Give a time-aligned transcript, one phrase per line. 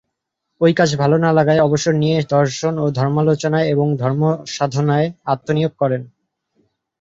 [0.61, 6.01] ওই কাজ ভালো না লাগায় অবসর নিয়ে দর্শন ও ধর্মালোচনায় এবং ধর্মসাধনায় আত্মনিয়োগ করেন।